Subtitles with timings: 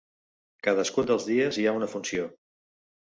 [0.67, 2.29] Cadascun dels dies hi ha una funció.